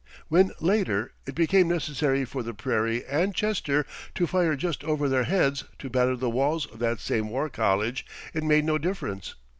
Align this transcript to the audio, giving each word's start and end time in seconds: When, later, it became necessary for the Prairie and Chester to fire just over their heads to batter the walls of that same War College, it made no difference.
When, 0.29 0.49
later, 0.59 1.13
it 1.27 1.35
became 1.35 1.67
necessary 1.67 2.25
for 2.25 2.41
the 2.41 2.55
Prairie 2.55 3.05
and 3.05 3.35
Chester 3.35 3.85
to 4.15 4.25
fire 4.25 4.55
just 4.55 4.83
over 4.83 5.07
their 5.07 5.25
heads 5.25 5.65
to 5.77 5.91
batter 5.91 6.15
the 6.15 6.27
walls 6.27 6.65
of 6.65 6.79
that 6.79 6.99
same 6.99 7.29
War 7.29 7.49
College, 7.49 8.03
it 8.33 8.41
made 8.43 8.65
no 8.65 8.79
difference. 8.79 9.35